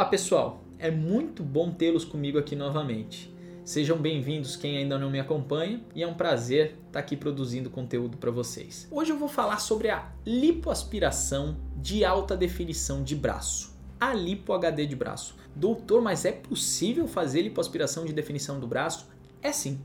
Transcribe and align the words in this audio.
Olá 0.00 0.08
pessoal, 0.08 0.64
é 0.78 0.90
muito 0.90 1.42
bom 1.42 1.70
tê-los 1.70 2.06
comigo 2.06 2.38
aqui 2.38 2.56
novamente. 2.56 3.30
Sejam 3.62 3.98
bem-vindos 3.98 4.56
quem 4.56 4.78
ainda 4.78 4.98
não 4.98 5.10
me 5.10 5.20
acompanha 5.20 5.84
e 5.94 6.02
é 6.02 6.06
um 6.06 6.14
prazer 6.14 6.78
estar 6.86 7.00
aqui 7.00 7.18
produzindo 7.18 7.68
conteúdo 7.68 8.16
para 8.16 8.30
vocês. 8.30 8.88
Hoje 8.90 9.12
eu 9.12 9.18
vou 9.18 9.28
falar 9.28 9.58
sobre 9.58 9.90
a 9.90 10.10
lipoaspiração 10.24 11.54
de 11.76 12.02
alta 12.02 12.34
definição 12.34 13.02
de 13.02 13.14
braço. 13.14 13.78
A 14.00 14.14
lipo 14.14 14.54
HD 14.54 14.86
de 14.86 14.96
braço. 14.96 15.36
Doutor, 15.54 16.00
mas 16.00 16.24
é 16.24 16.32
possível 16.32 17.06
fazer 17.06 17.42
lipoaspiração 17.42 18.06
de 18.06 18.14
definição 18.14 18.58
do 18.58 18.66
braço? 18.66 19.06
É 19.42 19.52
sim. 19.52 19.78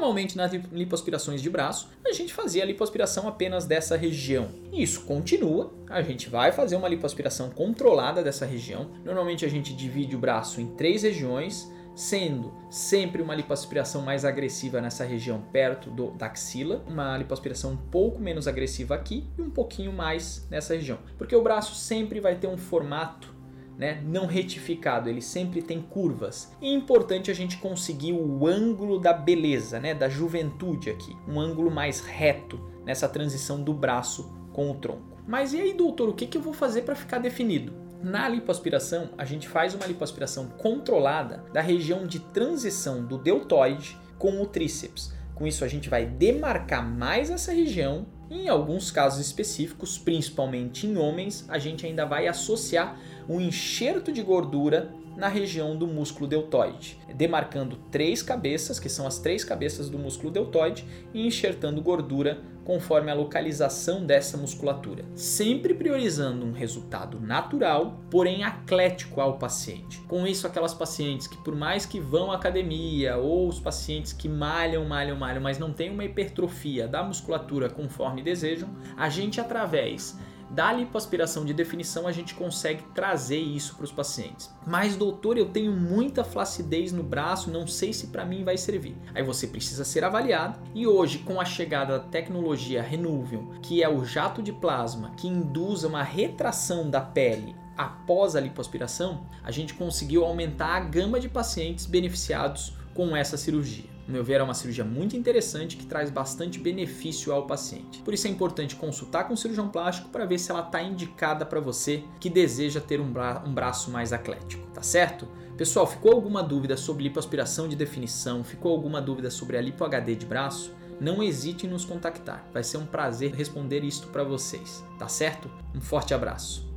Normalmente 0.00 0.34
nas 0.34 0.50
lipoaspirações 0.50 1.42
de 1.42 1.50
braço, 1.50 1.90
a 2.06 2.12
gente 2.12 2.32
fazia 2.32 2.62
a 2.62 2.66
lipoaspiração 2.66 3.28
apenas 3.28 3.66
dessa 3.66 3.98
região. 3.98 4.48
Isso 4.72 5.02
continua, 5.02 5.74
a 5.90 6.00
gente 6.00 6.30
vai 6.30 6.52
fazer 6.52 6.74
uma 6.74 6.88
lipoaspiração 6.88 7.50
controlada 7.50 8.22
dessa 8.22 8.46
região. 8.46 8.90
Normalmente 9.04 9.44
a 9.44 9.48
gente 9.48 9.76
divide 9.76 10.16
o 10.16 10.18
braço 10.18 10.58
em 10.58 10.68
três 10.68 11.02
regiões, 11.02 11.70
sendo 11.94 12.50
sempre 12.70 13.20
uma 13.20 13.34
lipoaspiração 13.34 14.00
mais 14.00 14.24
agressiva 14.24 14.80
nessa 14.80 15.04
região 15.04 15.42
perto 15.52 15.90
do, 15.90 16.12
da 16.12 16.28
axila, 16.28 16.82
uma 16.88 17.18
lipoaspiração 17.18 17.72
um 17.72 17.76
pouco 17.76 18.18
menos 18.22 18.48
agressiva 18.48 18.94
aqui 18.94 19.28
e 19.36 19.42
um 19.42 19.50
pouquinho 19.50 19.92
mais 19.92 20.46
nessa 20.50 20.74
região. 20.74 20.98
Porque 21.18 21.36
o 21.36 21.42
braço 21.42 21.74
sempre 21.74 22.20
vai 22.20 22.36
ter 22.36 22.46
um 22.46 22.56
formato 22.56 23.38
né, 23.80 24.02
não 24.04 24.26
retificado, 24.26 25.08
ele 25.08 25.22
sempre 25.22 25.62
tem 25.62 25.80
curvas. 25.80 26.54
E 26.60 26.66
é 26.66 26.74
importante 26.74 27.30
a 27.30 27.34
gente 27.34 27.56
conseguir 27.56 28.12
o 28.12 28.46
ângulo 28.46 29.00
da 29.00 29.14
beleza, 29.14 29.80
né, 29.80 29.94
da 29.94 30.06
juventude 30.06 30.90
aqui, 30.90 31.16
um 31.26 31.40
ângulo 31.40 31.70
mais 31.70 32.00
reto 32.00 32.60
nessa 32.84 33.08
transição 33.08 33.62
do 33.62 33.72
braço 33.72 34.30
com 34.52 34.70
o 34.70 34.74
tronco. 34.74 35.16
Mas 35.26 35.54
e 35.54 35.60
aí, 35.62 35.72
doutor, 35.72 36.10
o 36.10 36.12
que, 36.12 36.26
que 36.26 36.36
eu 36.36 36.42
vou 36.42 36.52
fazer 36.52 36.82
para 36.82 36.94
ficar 36.94 37.20
definido? 37.20 37.72
Na 38.02 38.28
lipoaspiração, 38.28 39.10
a 39.16 39.24
gente 39.24 39.48
faz 39.48 39.74
uma 39.74 39.86
lipoaspiração 39.86 40.48
controlada 40.58 41.42
da 41.50 41.62
região 41.62 42.06
de 42.06 42.20
transição 42.20 43.02
do 43.02 43.16
deltoide 43.16 43.96
com 44.18 44.42
o 44.42 44.46
tríceps. 44.46 45.14
Com 45.34 45.46
isso, 45.46 45.64
a 45.64 45.68
gente 45.68 45.88
vai 45.88 46.04
demarcar 46.04 46.86
mais 46.86 47.30
essa 47.30 47.50
região. 47.50 48.06
Em 48.30 48.48
alguns 48.48 48.90
casos 48.90 49.24
específicos, 49.24 49.96
principalmente 49.96 50.86
em 50.86 50.98
homens, 50.98 51.46
a 51.48 51.58
gente 51.58 51.86
ainda 51.86 52.04
vai 52.04 52.28
associar 52.28 52.98
um 53.30 53.40
enxerto 53.40 54.10
de 54.10 54.22
gordura 54.22 54.92
na 55.16 55.28
região 55.28 55.76
do 55.76 55.86
músculo 55.86 56.26
deltoide, 56.26 56.98
demarcando 57.14 57.76
três 57.90 58.22
cabeças, 58.22 58.80
que 58.80 58.88
são 58.88 59.06
as 59.06 59.18
três 59.18 59.44
cabeças 59.44 59.88
do 59.88 59.98
músculo 59.98 60.32
deltoide, 60.32 60.84
e 61.14 61.24
enxertando 61.24 61.80
gordura 61.80 62.40
conforme 62.64 63.10
a 63.10 63.14
localização 63.14 64.04
dessa 64.04 64.36
musculatura, 64.36 65.04
sempre 65.14 65.74
priorizando 65.74 66.44
um 66.44 66.52
resultado 66.52 67.20
natural, 67.20 68.00
porém 68.10 68.42
atlético 68.42 69.20
ao 69.20 69.38
paciente. 69.38 70.00
Com 70.08 70.26
isso, 70.26 70.46
aquelas 70.46 70.74
pacientes 70.74 71.28
que 71.28 71.38
por 71.38 71.54
mais 71.54 71.86
que 71.86 72.00
vão 72.00 72.32
à 72.32 72.34
academia 72.34 73.16
ou 73.16 73.46
os 73.46 73.60
pacientes 73.60 74.12
que 74.12 74.28
malham, 74.28 74.84
malham, 74.84 75.16
malham, 75.16 75.42
mas 75.42 75.58
não 75.58 75.72
têm 75.72 75.90
uma 75.90 76.04
hipertrofia 76.04 76.88
da 76.88 77.02
musculatura 77.02 77.68
conforme 77.68 78.22
desejam, 78.22 78.68
a 78.96 79.08
gente 79.08 79.40
através 79.40 80.18
da 80.50 80.72
lipoaspiração 80.72 81.44
de 81.44 81.54
definição 81.54 82.06
a 82.06 82.12
gente 82.12 82.34
consegue 82.34 82.82
trazer 82.94 83.38
isso 83.38 83.76
para 83.76 83.84
os 83.84 83.92
pacientes. 83.92 84.50
Mas 84.66 84.96
doutor, 84.96 85.38
eu 85.38 85.48
tenho 85.48 85.72
muita 85.72 86.24
flacidez 86.24 86.92
no 86.92 87.02
braço, 87.02 87.50
não 87.50 87.66
sei 87.66 87.92
se 87.92 88.08
para 88.08 88.24
mim 88.24 88.44
vai 88.44 88.56
servir. 88.56 88.96
Aí 89.14 89.22
você 89.22 89.46
precisa 89.46 89.84
ser 89.84 90.04
avaliado 90.04 90.58
e 90.74 90.86
hoje 90.86 91.18
com 91.18 91.40
a 91.40 91.44
chegada 91.44 91.98
da 91.98 92.04
tecnologia 92.04 92.82
Renuvium, 92.82 93.60
que 93.62 93.82
é 93.82 93.88
o 93.88 94.04
jato 94.04 94.42
de 94.42 94.52
plasma 94.52 95.12
que 95.16 95.28
induz 95.28 95.84
uma 95.84 96.02
retração 96.02 96.90
da 96.90 97.00
pele 97.00 97.54
após 97.80 98.36
a 98.36 98.40
lipoaspiração, 98.40 99.24
a 99.42 99.50
gente 99.50 99.72
conseguiu 99.72 100.22
aumentar 100.26 100.76
a 100.76 100.80
gama 100.80 101.18
de 101.18 101.30
pacientes 101.30 101.86
beneficiados 101.86 102.74
com 102.94 103.16
essa 103.16 103.36
cirurgia. 103.36 103.90
No 104.06 104.14
meu 104.14 104.24
ver, 104.24 104.40
é 104.40 104.42
uma 104.42 104.54
cirurgia 104.54 104.84
muito 104.84 105.16
interessante 105.16 105.76
que 105.76 105.86
traz 105.86 106.10
bastante 106.10 106.58
benefício 106.58 107.32
ao 107.32 107.46
paciente. 107.46 108.02
Por 108.02 108.12
isso 108.12 108.26
é 108.26 108.30
importante 108.30 108.74
consultar 108.74 109.24
com 109.24 109.34
o 109.34 109.36
cirurgião 109.36 109.68
plástico 109.68 110.08
para 110.08 110.24
ver 110.24 110.38
se 110.38 110.50
ela 110.50 110.66
está 110.66 110.82
indicada 110.82 111.46
para 111.46 111.60
você 111.60 112.02
que 112.18 112.28
deseja 112.28 112.80
ter 112.80 113.00
um, 113.00 113.12
bra 113.12 113.42
um 113.46 113.54
braço 113.54 113.88
mais 113.90 114.12
atlético, 114.12 114.66
tá 114.74 114.82
certo? 114.82 115.28
Pessoal, 115.56 115.86
ficou 115.86 116.12
alguma 116.12 116.42
dúvida 116.42 116.76
sobre 116.76 117.04
lipoaspiração 117.04 117.68
de 117.68 117.76
definição? 117.76 118.42
Ficou 118.42 118.72
alguma 118.72 119.00
dúvida 119.00 119.30
sobre 119.30 119.56
a 119.56 119.60
lipo 119.60 119.84
HD 119.84 120.16
de 120.16 120.26
braço? 120.26 120.74
Não 121.00 121.22
hesite 121.22 121.66
em 121.66 121.70
nos 121.70 121.84
contactar. 121.84 122.44
Vai 122.52 122.64
ser 122.64 122.78
um 122.78 122.86
prazer 122.86 123.32
responder 123.32 123.84
isto 123.84 124.08
para 124.08 124.24
vocês, 124.24 124.84
tá 124.98 125.06
certo? 125.06 125.50
Um 125.74 125.80
forte 125.80 126.12
abraço. 126.12 126.68